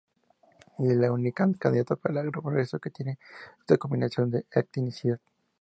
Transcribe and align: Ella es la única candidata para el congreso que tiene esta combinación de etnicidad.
Ella 0.79 0.93
es 0.93 0.97
la 0.97 1.11
única 1.11 1.47
candidata 1.59 1.95
para 1.95 2.21
el 2.21 2.31
congreso 2.31 2.79
que 2.79 2.89
tiene 2.89 3.19
esta 3.59 3.77
combinación 3.77 4.31
de 4.31 4.45
etnicidad. 4.51 5.19